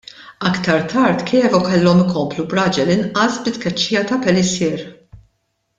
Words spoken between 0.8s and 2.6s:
tard Chievo kellhom ikomplu